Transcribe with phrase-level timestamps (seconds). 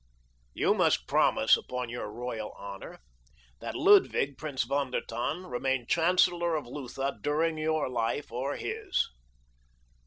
[0.55, 3.01] "You must promise upon your royal honor
[3.59, 9.09] that Ludwig, Prince von der Tann, remain chancellor of Lutha during your life or his."